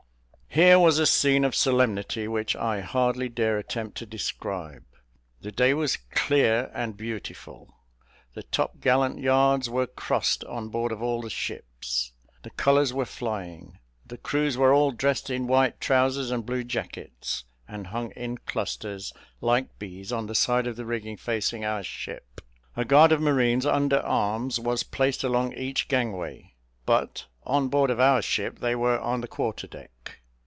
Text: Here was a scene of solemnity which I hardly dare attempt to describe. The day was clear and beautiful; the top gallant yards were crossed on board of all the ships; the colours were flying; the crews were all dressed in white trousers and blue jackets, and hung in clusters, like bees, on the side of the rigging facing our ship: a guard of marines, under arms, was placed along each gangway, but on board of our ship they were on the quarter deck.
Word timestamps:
Here 0.53 0.77
was 0.77 0.99
a 0.99 1.05
scene 1.05 1.45
of 1.45 1.55
solemnity 1.55 2.27
which 2.27 2.57
I 2.57 2.81
hardly 2.81 3.29
dare 3.29 3.57
attempt 3.57 3.97
to 3.99 4.05
describe. 4.05 4.83
The 5.39 5.49
day 5.53 5.73
was 5.73 5.95
clear 6.11 6.69
and 6.73 6.97
beautiful; 6.97 7.73
the 8.33 8.43
top 8.43 8.81
gallant 8.81 9.17
yards 9.19 9.69
were 9.69 9.87
crossed 9.87 10.43
on 10.43 10.67
board 10.67 10.91
of 10.91 11.01
all 11.01 11.21
the 11.21 11.29
ships; 11.29 12.11
the 12.43 12.49
colours 12.49 12.91
were 12.93 13.05
flying; 13.05 13.79
the 14.05 14.17
crews 14.17 14.57
were 14.57 14.73
all 14.73 14.91
dressed 14.91 15.29
in 15.29 15.47
white 15.47 15.79
trousers 15.79 16.31
and 16.31 16.45
blue 16.45 16.65
jackets, 16.65 17.45
and 17.65 17.87
hung 17.87 18.11
in 18.17 18.37
clusters, 18.39 19.13
like 19.39 19.79
bees, 19.79 20.11
on 20.11 20.27
the 20.27 20.35
side 20.35 20.67
of 20.67 20.75
the 20.75 20.83
rigging 20.85 21.15
facing 21.15 21.63
our 21.63 21.81
ship: 21.81 22.41
a 22.75 22.83
guard 22.83 23.13
of 23.13 23.21
marines, 23.21 23.65
under 23.65 23.99
arms, 24.01 24.59
was 24.59 24.83
placed 24.83 25.23
along 25.23 25.53
each 25.53 25.87
gangway, 25.87 26.53
but 26.85 27.27
on 27.45 27.69
board 27.69 27.89
of 27.89 28.01
our 28.01 28.21
ship 28.21 28.59
they 28.59 28.75
were 28.75 28.99
on 28.99 29.21
the 29.21 29.29
quarter 29.29 29.65
deck. 29.65 30.17